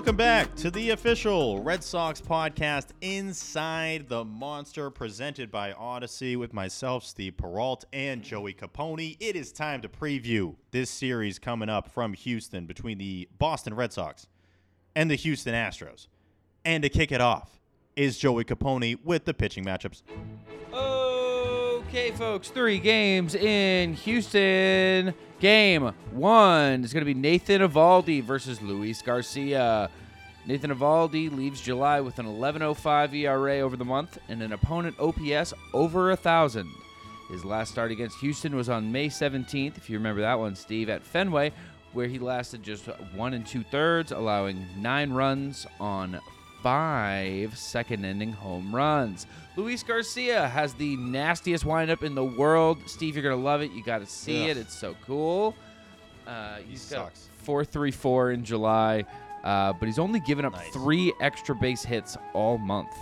[0.00, 6.54] Welcome back to the official Red Sox podcast, Inside the Monster, presented by Audacy with
[6.54, 9.18] myself, Steve Peralt, and Joey Capone.
[9.20, 13.92] It is time to preview this series coming up from Houston between the Boston Red
[13.92, 14.26] Sox
[14.96, 16.06] and the Houston Astros.
[16.64, 17.60] And to kick it off
[17.94, 20.00] is Joey Capone with the pitching matchups.
[20.72, 20.89] Oh,
[21.90, 25.12] Okay, folks, three games in Houston.
[25.40, 29.90] Game one is going to be Nathan Eovaldi versus Luis Garcia.
[30.46, 35.52] Nathan Eovaldi leaves July with an 11.05 ERA over the month and an opponent OPS
[35.74, 36.72] over a thousand.
[37.28, 40.88] His last start against Houston was on May 17th, if you remember that one, Steve,
[40.90, 41.50] at Fenway,
[41.92, 42.84] where he lasted just
[43.16, 46.20] one and two thirds, allowing nine runs on
[46.62, 49.26] five second inning home runs.
[49.56, 52.78] Luis Garcia has the nastiest windup in the world.
[52.86, 53.70] Steve, you're going to love it.
[53.72, 54.48] You got to see Ugh.
[54.50, 54.56] it.
[54.56, 55.54] It's so cool.
[56.26, 57.28] Uh, he's He sucks.
[57.42, 59.04] 434 in July,
[59.42, 60.70] uh, but he's only given up Nice.
[60.72, 62.92] three extra base hits all month.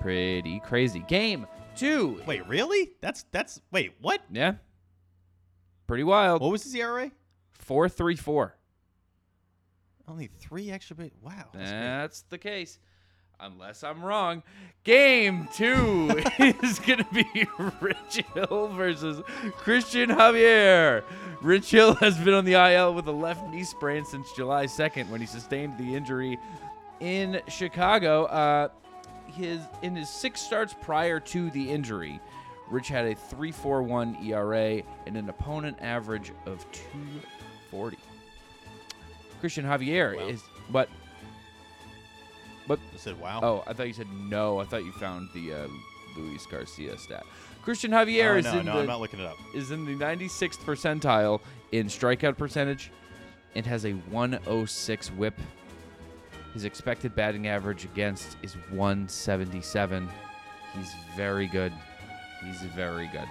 [0.00, 1.00] Pretty crazy.
[1.08, 2.20] Game two.
[2.26, 2.90] Wait, really?
[3.00, 4.20] That's that's wait, what?
[4.30, 4.54] Yeah.
[5.86, 6.40] Pretty wild.
[6.42, 7.10] What was his ERA?
[7.58, 8.56] 434.
[10.10, 11.12] Only three extra bit.
[11.22, 11.32] Wow.
[11.52, 11.70] that's.
[11.70, 12.78] That's the case.
[13.38, 14.42] Unless I'm wrong.
[14.84, 17.46] Game two is going to be
[17.80, 19.22] Rich Hill versus
[19.58, 21.04] Cristian Javier.
[21.40, 25.08] Rich Hill has been on the IL with a left knee sprain since July 2nd
[25.08, 26.38] when he sustained the injury
[26.98, 28.24] in Chicago.
[28.24, 28.68] Uh,
[29.26, 32.20] his In his six starts prior to the injury,
[32.68, 37.96] Rich had a 3.41 ERA and an opponent average of 240.
[39.42, 40.26] Cristian Javier Wow.
[40.28, 40.88] is what
[42.68, 43.40] But I said wow.
[43.42, 44.60] Oh, I thought you said no.
[44.60, 45.68] I thought you found the uh,
[46.16, 47.24] Luis Garcia stat.
[47.64, 49.36] Cristian Javier Oh, is no, in no, the I'm not looking it up.
[49.54, 51.40] is in the 96th percentile
[51.72, 52.90] in strikeout percentage
[53.54, 55.34] and has a 106 whip.
[56.54, 60.08] His expected batting average against is 177.
[60.76, 61.72] He's very good.
[62.44, 63.28] He's very good.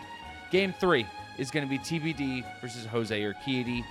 [0.52, 1.06] Game three
[1.38, 3.84] is going to be TBD versus Jose Urquidy.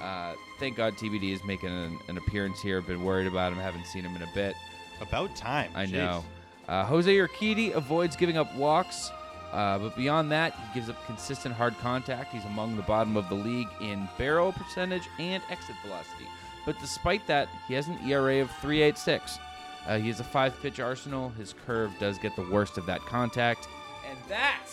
[0.00, 2.80] Uh, thank God TBD is making an, an appearance here.
[2.80, 3.58] Been worried about him.
[3.58, 4.54] Haven't seen him in a bit.
[5.00, 5.70] About time.
[5.74, 5.92] I Jeez.
[5.92, 6.24] know.
[6.68, 9.10] Uh, Jose Urquidy avoids giving up walks,
[9.52, 12.32] uh, but beyond that, he gives up consistent hard contact.
[12.32, 16.26] He's among the bottom of the league in barrel percentage and exit velocity.
[16.64, 19.38] But despite that, he has an ERA of 3.86.
[19.86, 21.28] Uh, he has a five-pitch arsenal.
[21.30, 23.68] His curve does get the worst of that contact,
[24.08, 24.64] and that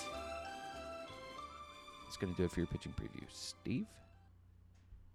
[2.09, 3.86] is going to do it for your pitching preview, Steve.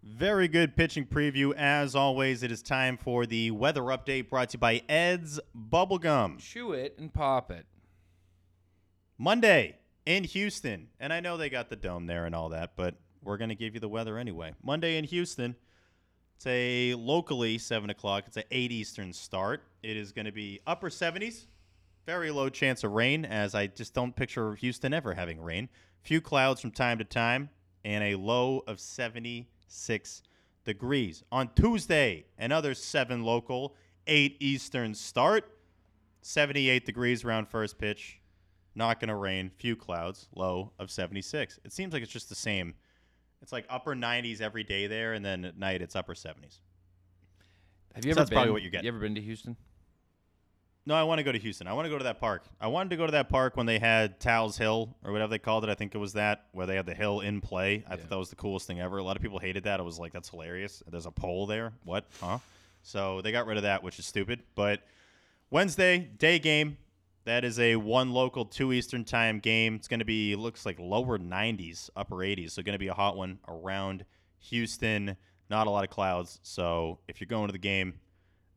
[0.08, 1.52] Very good pitching preview.
[1.56, 6.38] As always, it is time for the weather update brought to you by Ed's Bubblegum.
[6.38, 7.66] Chew it and pop it.
[9.18, 10.88] Monday in Houston.
[11.00, 12.94] And I know they got the dome there and all that, but
[13.24, 14.54] we're going to give you the weather anyway.
[14.62, 15.56] Monday in Houston.
[16.36, 18.24] It's a locally 7 o'clock.
[18.28, 19.64] It's an 8 Eastern start.
[19.82, 21.46] It is going to be upper 70s.
[22.06, 25.68] Very low chance of rain, as I just don't picture Houston ever having rain.
[26.02, 27.50] Few clouds from time to time,
[27.84, 28.76] and a low of
[29.68, 30.22] 76
[30.64, 31.22] degrees.
[31.32, 33.74] On Tuesday, another 7 local,
[34.06, 35.52] 8 Eastern start.
[36.22, 38.20] 78 degrees around first pitch.
[38.74, 39.50] Not going to rain.
[39.56, 40.28] Few clouds.
[40.34, 41.60] Low of 76.
[41.64, 42.74] It seems like it's just the same.
[43.42, 46.58] It's like upper 90s every day there, and then at night it's upper 70s.
[47.94, 48.36] Have you So ever that's been?
[48.36, 48.82] probably what you get.
[48.84, 49.56] You ever been to Houston?
[50.88, 51.66] No, I want to go to Houston.
[51.66, 52.44] I want to go to that park.
[52.60, 55.38] I wanted to go to that park when they had Tal's Hill or whatever they
[55.40, 55.70] called it.
[55.70, 57.82] I think it was that where they had the hill in play.
[57.88, 57.96] I Yeah.
[57.96, 58.98] thought that was the coolest thing ever.
[58.98, 59.80] A lot of people hated that.
[59.80, 60.84] I was like, that's hilarious.
[60.86, 61.72] There's a pole there.
[61.84, 62.06] What?
[62.20, 62.38] Huh?
[62.82, 64.44] So they got rid of that, which is stupid.
[64.54, 64.82] But
[65.50, 66.78] Wednesday day game.
[67.24, 69.74] That is a one local, two Eastern time game.
[69.74, 72.52] It's going to be looks like lower 90s, upper 80s.
[72.52, 74.04] So going to be a hot one around
[74.38, 75.16] Houston.
[75.50, 76.38] Not a lot of clouds.
[76.44, 77.94] So if you're going to the game,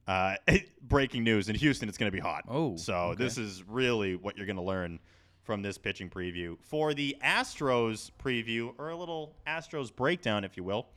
[0.10, 0.36] uh,
[0.82, 2.44] breaking news in Houston, it's going to be hot.
[2.48, 3.24] Oh, so okay.
[3.24, 5.00] this is really what you're going to learn
[5.44, 6.58] from this pitching preview.
[6.62, 10.88] For the Astros preview, or a little Astros breakdown, if you will,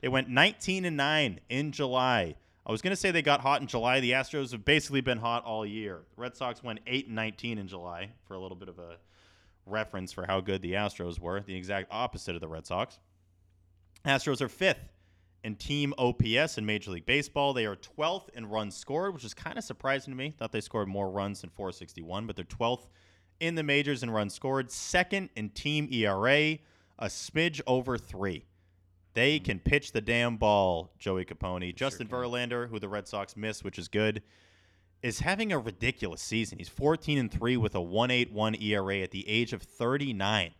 [0.00, 2.34] they went 19 and 9 in July.
[2.64, 4.00] I was going to say they got hot in July.
[4.00, 6.00] The Astros have basically been hot all year.
[6.16, 8.96] The Red Sox went 8 and 19 in July for a little bit of a
[9.66, 12.98] reference for how good the Astros were, the exact opposite of the Red Sox.
[14.06, 14.80] Astros are fifth
[15.44, 17.52] in team OPS in Major League Baseball.
[17.52, 20.34] They are 12th in runs scored, which is kind of surprising to me.
[20.38, 22.86] Thought they scored more runs than 461, but they're 12th
[23.40, 24.70] in the majors in runs scored.
[24.70, 26.58] Second in team ERA,
[26.98, 28.44] a smidge over three.
[29.14, 29.44] They hmm.
[29.44, 31.74] can pitch the damn ball, Joey Capone.
[31.74, 32.16] Justin can.
[32.16, 34.22] Verlander, who the Red Sox missed, which is good,
[35.02, 36.58] is having a ridiculous season.
[36.58, 40.52] He's 14 and 3 with a 181 ERA at the age of 39.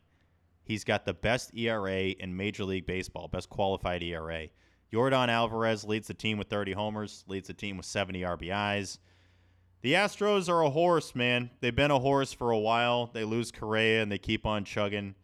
[0.64, 4.48] He's got the best ERA in Major League Baseball, best qualified ERA.
[4.92, 8.98] Yordan Alvarez leads the team with 30 homers, leads the team with 70 RBIs.
[9.80, 11.50] The Astros are a horse, man.
[11.60, 13.10] They've been a horse for a while.
[13.12, 15.14] They lose Correa and they keep on chugging.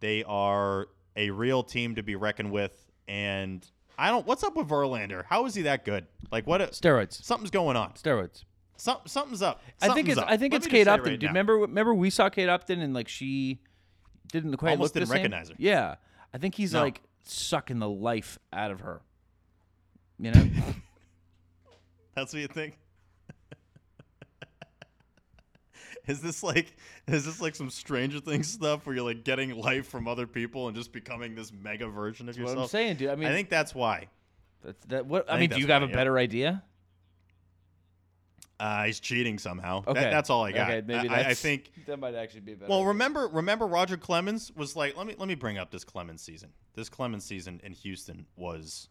[0.00, 2.72] They are a real team to be reckoned with.
[3.06, 3.64] And
[3.98, 4.26] I don't.
[4.26, 5.24] What's up with Verlander?
[5.28, 6.06] How is he that good?
[6.32, 6.60] Like what?
[6.60, 7.22] A, Steroids.
[7.22, 7.92] something's going on.
[7.92, 8.44] Steroids.
[8.76, 9.60] Some, something's up.
[9.82, 10.24] I think it's up.
[10.28, 11.10] I think Let it's Kate say Upton.
[11.12, 13.60] right Do you remember remember we saw Kate Upton and like she
[14.32, 15.16] didn't quite Almost look the didn't same?
[15.18, 15.54] recognize her.
[15.58, 15.96] Yeah.
[16.32, 16.80] I think he's No.
[16.80, 19.02] like sucking the life out of her.
[20.20, 20.44] You know?
[22.14, 22.78] That's what you think?
[26.06, 26.74] is this like
[27.06, 30.68] is this like some Stranger Things stuff where you're like getting life from other people
[30.68, 32.64] and just becoming this mega version of That's what yourself?
[32.64, 33.10] I'm saying, dude.
[33.10, 34.08] I mean, I think that's why.
[34.62, 35.96] that's, that what I I, mean, do you have why, a yeah.
[35.96, 36.62] better idea?
[38.58, 39.80] Uh, he's cheating somehow.
[39.80, 40.10] That- Okay.
[40.10, 40.70] that's all I got.
[40.70, 41.72] Okay, maybe I, I- I think.
[41.86, 42.68] that might actually be better.
[42.68, 42.88] Well, idea.
[42.88, 46.50] remember, remember, Roger Clemens was like, let me let me bring up this Clemens season.
[46.74, 48.90] This Clemens season in Houston was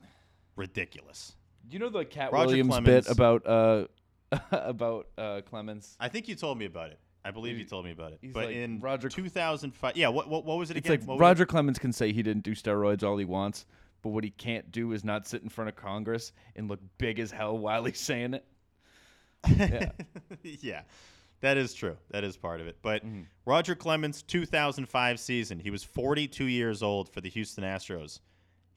[0.59, 1.35] ridiculous.
[1.67, 3.85] Do you know the Cat Roger Williams Clemens- bit about uh
[4.51, 5.95] about uh Clemens?
[5.99, 6.99] I think you told me about it.
[7.25, 8.19] I believe He- you told me about it.
[8.21, 10.07] he's But like in Roger- 2005, yeah.
[10.09, 10.99] What, what what was it It's again?
[10.99, 11.23] like What was it?
[11.23, 13.65] Roger Clemens can say he didn't do steroids all he wants,
[14.01, 17.19] but what he can't do is not sit in front of Congress and look big
[17.19, 18.45] as hell while he's saying it.
[19.57, 19.91] Yeah.
[20.43, 20.81] yeah,
[21.41, 21.97] that is true.
[22.11, 22.77] That is part of it.
[22.81, 23.25] But Mhm.
[23.45, 28.19] Roger Clemens, 2005 season, he was 42 years old for the Houston Astros.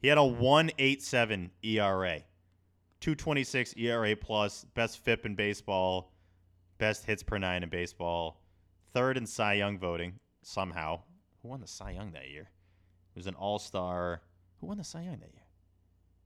[0.03, 2.19] He had a 1.87 ERA,
[2.99, 6.11] 226 ERA plus, best FIP in baseball,
[6.77, 8.41] best hits per nine in baseball,
[8.91, 10.99] third in Cy Young voting somehow.
[11.41, 12.49] Who won the Cy Young that year?
[13.13, 14.21] He was an All Star.
[14.59, 15.45] Who won the Cy Young that year?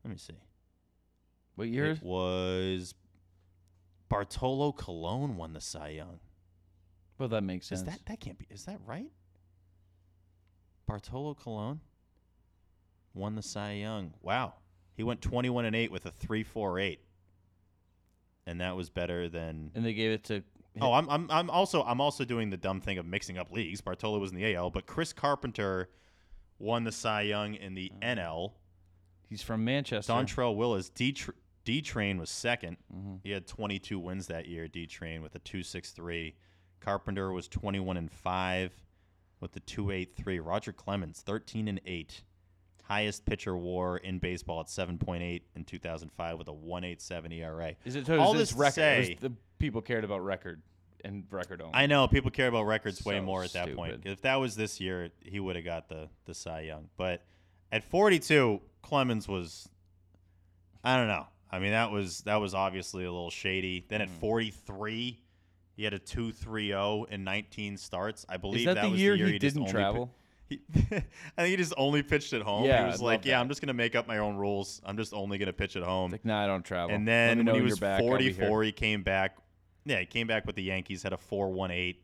[0.04, 0.34] Let me see.
[1.54, 1.92] What year?
[1.92, 2.96] It was
[4.10, 6.20] Bartolo Colon won the Cy Young.
[7.20, 7.82] Well, that makes sense.
[7.82, 8.48] Is that that can't be?
[8.50, 9.12] Is that right?
[10.88, 11.82] Bartolo Colon
[13.18, 14.14] won the Cy Young.
[14.22, 14.54] Wow,
[14.96, 17.02] he went twenty-one and eight with a three four eight,
[18.46, 19.72] and that was better than.
[19.76, 20.44] and they gave it to.
[20.80, 23.82] Oh, I'm I'm I'm also I'm also doing the dumb thing of mixing up leagues.
[23.82, 25.90] Bartolo was in the AL, but Chris Carpenter
[26.60, 28.52] won the Cy Young in the NL.
[29.28, 30.14] He's from Manchester.
[30.14, 31.16] Dontrelle Willis D
[31.66, 32.78] D Train was second.
[32.94, 33.20] Mhm.
[33.24, 34.68] He had 22 wins that year.
[34.68, 36.36] D Train with a 2.63.
[36.80, 38.72] Carpenter was 21 and five
[39.42, 40.40] with the 2.83.
[40.40, 42.24] Roger Clemens 13 and eight.
[42.88, 47.76] Highest pitcher WAR in baseball at 7.8 in 2005 with a 1.87 ERA.
[47.84, 48.74] Is it so All is this this record?
[49.06, 50.62] say- the people cared about record
[51.04, 51.74] and record only.
[51.74, 54.04] I know people care about records way more at that point.
[54.06, 56.90] If that was this year, he would have got the the Cy Young.
[56.96, 57.24] But
[57.72, 59.68] at 42, Clemens was
[60.84, 61.28] I don't know.
[61.52, 63.86] I mean, that was that was obviously a little shady.
[63.90, 64.20] Then at Mm.
[64.20, 65.20] 43,
[65.76, 68.26] he had a 2.30 in 19 starts.
[68.30, 70.14] I believe Is that, the was year the year he, just didn't travel?
[70.50, 70.82] He, I
[71.38, 72.66] think he just only pitched at home.
[72.66, 73.42] Yeah, he was I like, love "Yeah, that.
[73.42, 74.82] I'm just gonna make up my own rules.
[74.86, 76.96] I'm just only gonna pitch at home." Like, nah, I don't travel.
[76.96, 79.38] And Let then know when he you're was back, I'll be 44, he came back.
[79.86, 81.98] Yeah, he came back with the Yankees, had a 4.18,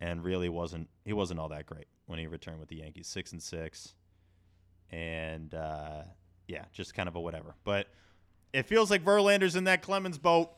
[0.00, 3.32] and really wasn't he wasn't all that great when he returned with the Yankees, six
[3.32, 3.94] and six,
[4.90, 6.02] and uh,
[6.48, 7.54] yeah, just kind of a whatever.
[7.64, 7.88] But
[8.52, 10.50] it feels like Verlander's in that Clemens boat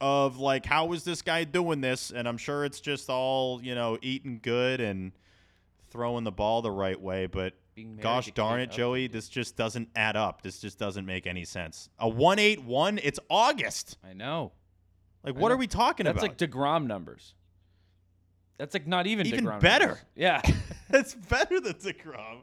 [0.00, 2.10] of like, how is this guy doing this?
[2.10, 5.12] And I'm sure it's just all you know, eating good and
[5.92, 7.54] throwing the ball the right way, but
[8.00, 9.06] Gosh darn it, Joey.
[9.06, 10.42] This just doesn't add up.
[10.42, 11.88] This just doesn't make any sense.
[11.98, 13.96] A 181, it's August.
[14.04, 14.52] I know.
[15.24, 15.54] Like, I what know.
[15.54, 16.36] are we talking That's about?
[16.38, 17.34] That's like Degrom numbers.
[18.58, 19.86] That's like not even Even DeGrom better.
[19.86, 20.04] numbers.
[20.16, 20.42] Yeah.
[20.94, 22.40] It's better than DeGrom.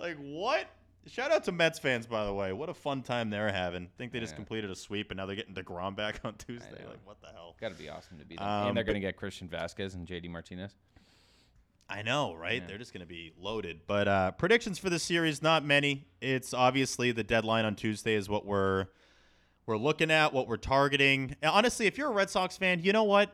[0.00, 0.66] Like, what?
[1.06, 2.52] Shout out to Mets fans, by the way.
[2.52, 3.84] What a fun time they're having.
[3.84, 4.36] I think they just Yeah.
[4.38, 6.84] completed a sweep, and now they're getting DeGrom back on Tuesday.
[6.84, 7.54] Like, what the hell?
[7.60, 8.48] Got to be awesome to beat them.
[8.48, 10.74] Um, and they're going to get Christian Vázquez and JD Martinez.
[11.88, 12.60] I know, right?
[12.62, 12.66] Yeah.
[12.68, 13.80] They're just going to be loaded.
[13.86, 16.06] But uh, predictions for the series, not many.
[16.20, 18.86] It's obviously the deadline on Tuesday is what we're
[19.66, 21.36] we're looking at, what we're targeting.
[21.42, 23.30] And honestly, if you're a Red Sox fan, you know what?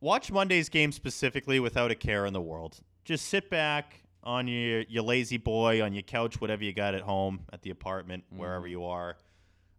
[0.00, 2.78] Watch Monday's game specifically without a care in the world.
[3.04, 7.02] Just sit back on your your lazy boy on your couch, whatever you got at
[7.02, 8.70] home, at the apartment, wherever Mhm.
[8.70, 9.16] you are.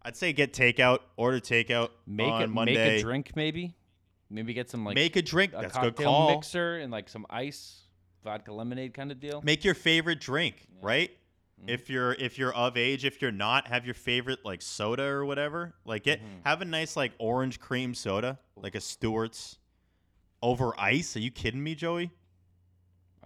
[0.03, 2.73] I'd say get takeout, order takeout Make on a, Monday.
[2.73, 3.75] make a drink maybe.
[4.31, 5.51] Maybe get some like Make a drink.
[5.53, 6.31] a That's a good call.
[6.31, 7.81] mixer and like some ice,
[8.23, 9.41] vodka lemonade kind of deal.
[9.43, 10.77] make your favorite drink, Yeah.
[10.81, 11.11] right?
[11.61, 11.69] Mhm.
[11.69, 15.25] If you're if you're of age, if you're not, have your favorite like soda or
[15.25, 15.73] whatever.
[15.85, 16.45] Like get Mhm.
[16.45, 19.57] have a nice like orange cream soda, like a Stewart's
[20.41, 21.15] over ice.
[21.17, 22.11] Are you kidding me, Joey?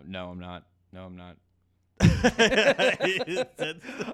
[0.06, 0.66] No, I'm not.
[0.92, 1.38] No, I'm not.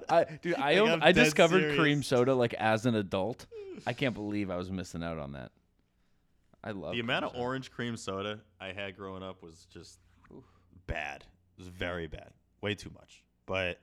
[0.08, 1.78] I, dude, I Like, own, I discovered serious.
[1.78, 3.46] cream soda like as an adult.
[3.86, 5.50] I can't believe I was missing out on that.
[6.64, 7.42] I love the amount of soda.
[7.42, 9.98] orange cream soda I had growing up was just
[10.32, 10.44] Oof.
[10.86, 11.24] bad.
[11.56, 12.30] It was very bad.
[12.60, 13.24] Way too much.
[13.46, 13.80] But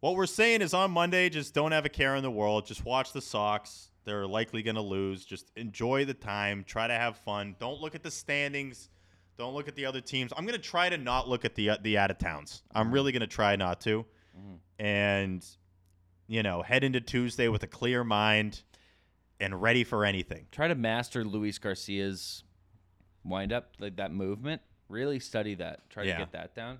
[0.00, 2.66] what we're saying is on Monday, just don't have a care in the world.
[2.66, 3.90] Just watch the Sox.
[4.04, 5.24] They're likely going to lose.
[5.24, 6.64] Just enjoy the time.
[6.64, 7.56] Try to have fun.
[7.58, 8.90] Don't look at the standings.
[9.36, 10.32] Don't look at the other teams.
[10.36, 12.62] I'm going to try to not look at the uh, the out of towns.
[12.74, 14.04] I'm really going to try not to.
[14.78, 15.44] And
[16.26, 18.62] you know, head into Tuesday with a clear mind
[19.44, 20.46] and ready for anything.
[20.50, 22.44] Try to master Luis Garcia's
[23.24, 24.62] wind up, like that movement.
[24.88, 25.88] Really study that.
[25.90, 26.14] Try Yeah.
[26.14, 26.78] to get that down.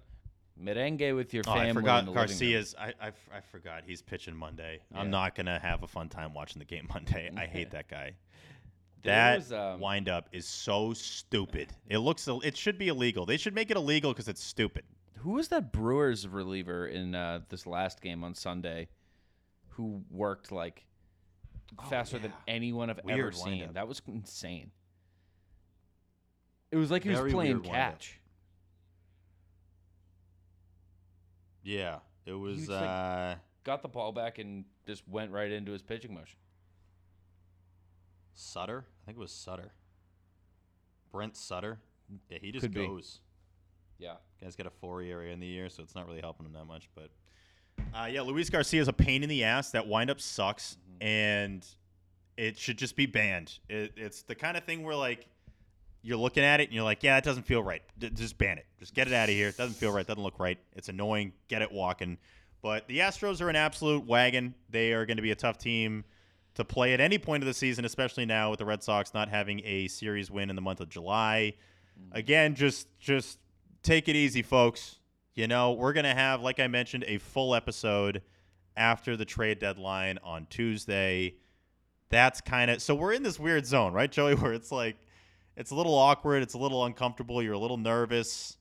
[0.62, 1.71] Merengue with your Oh, family.
[1.71, 2.14] I forgot.
[2.14, 2.75] Garcia's.
[2.78, 4.80] I, I I forgot he's pitching Monday.
[4.94, 7.30] I'm not gonna have a fun time watching the game Monday.
[7.37, 8.14] I hate that guy.
[9.02, 11.68] That was, um, wind up is so stupid.
[11.90, 12.26] It looks.
[12.42, 13.26] It should be illegal.
[13.26, 14.85] They should make it illegal because it's stupid.
[15.18, 18.88] Who was that Brewers reliever in uh, this last game on Sunday?
[19.73, 20.87] Who worked like
[21.88, 22.54] faster than Oh, yeah.
[22.54, 23.59] anyone I've ever seen?
[23.59, 23.75] windup.
[23.75, 24.71] That was insane.
[26.71, 28.18] It was like he Very was playing weird catch.
[31.62, 32.59] Yeah, it was.
[32.61, 36.38] was like- uh, Got the ball back and just went right into his pitching motion.
[38.35, 38.85] Suter.
[39.02, 39.73] I think it was Suter.
[41.11, 41.78] Brent Suter.
[42.28, 42.87] Yeah, he just Could be.
[42.87, 43.21] goes.
[43.99, 44.16] Yeah.
[44.42, 46.66] Guy's got a four ERA in the year, so it's not really helping him that
[46.66, 46.90] much.
[46.94, 47.11] But
[47.94, 49.71] uh, yeah, Luis Garcia is a pain in the ass.
[49.71, 51.07] That windup sucks, Mm-hmm.
[51.07, 51.67] and
[52.37, 53.59] it should just be banned.
[53.69, 55.29] It, it's the kind of thing where like
[56.03, 57.83] you're looking at it and you're like, yeah, it doesn't feel right.
[57.99, 58.67] D- just ban it.
[58.79, 59.49] Just get it out of here.
[59.49, 60.07] It doesn't feel right.
[60.07, 60.59] Doesn't look right.
[60.75, 61.33] It's annoying.
[61.49, 62.19] Get it walking.
[62.61, 64.55] But the Astros are an absolute wagon.
[64.71, 66.05] They are going to be a tough team
[66.55, 69.29] to play at any point of the season, especially now with the Red Sox not
[69.29, 71.55] having a series win in the month of July.
[71.99, 72.17] Mm-hmm.
[72.17, 73.39] Again, just just
[73.83, 74.97] take it easy, folks.
[75.35, 78.23] You know, we're gonna have, like I mentioned, a full episode
[78.76, 81.35] after the trade deadline on Tuesday.
[82.11, 84.35] That's kind of so we're in this weird zone, right, Joey?
[84.37, 84.97] Where it's like
[85.57, 88.57] it's a little awkward, it's a little uncomfortable, you're a little nervous.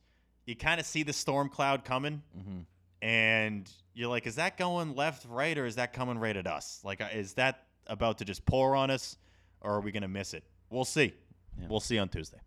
[0.45, 2.59] You kind of see the storm cloud coming, Mm-hmm.
[3.01, 6.81] and you're like, is that going left, right, or is that coming right at us?
[6.83, 9.17] Like, uh, is that about to just pour on us,
[9.61, 10.43] or are we gonna miss it?
[10.69, 11.13] We'll see.
[11.59, 11.67] Yeah.
[11.69, 12.39] We'll see on Tuesday.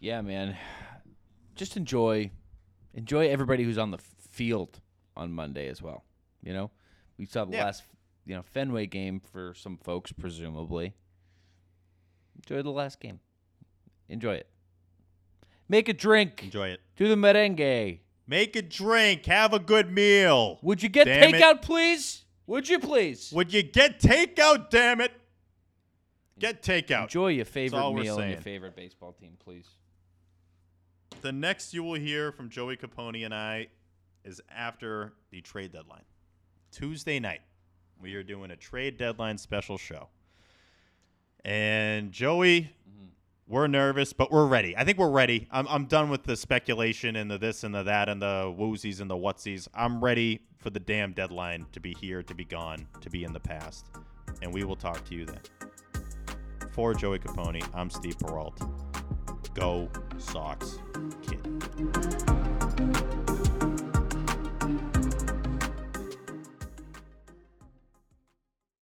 [0.00, 0.56] Yeah, man.
[1.56, 2.30] Just enjoy
[2.94, 3.98] enjoy everybody who's on the
[4.30, 4.80] field
[5.16, 6.04] on Monday as well.
[6.48, 6.70] You know,
[7.18, 7.64] we saw the Yeah.
[7.64, 7.82] last
[8.24, 10.94] you know Fenway game for some folks, presumably.
[12.36, 13.20] Enjoy the last game.
[14.08, 14.48] Enjoy it.
[15.68, 16.44] Make a drink.
[16.44, 16.80] Enjoy it.
[16.96, 18.00] Do the merengue.
[18.26, 19.26] Make a drink.
[19.26, 20.58] Have a good meal.
[20.62, 21.38] Would you get Damn it.
[21.38, 22.24] takeout, please?
[22.46, 23.30] Would you please?
[23.32, 24.70] Would you get takeout?
[24.70, 25.12] Damn it.
[26.38, 27.02] Get takeout.
[27.04, 29.68] Enjoy your favorite meal and your favorite baseball team, please.
[31.20, 33.66] The next you will hear from Joey Capone and I
[34.24, 36.04] is after the trade deadline.
[36.70, 37.40] Tuesday night,
[38.00, 40.08] we are doing a trade deadline special show.
[41.44, 43.06] And Joey, mm-hmm.
[43.46, 44.76] we're nervous, but we're ready.
[44.76, 45.48] I think we're ready.
[45.50, 49.00] I'm, I'm done with the speculation and the this and the that and the woozies
[49.00, 49.68] and the whatsies.
[49.74, 53.32] I'm ready for the damn deadline to be here, to be gone, to be in
[53.32, 53.86] the past.
[54.42, 55.40] And we will talk to you then.
[56.72, 58.58] For Joey Capone, I'm Steve Peralt.
[59.54, 60.78] Go Sox,
[61.22, 62.27] kid.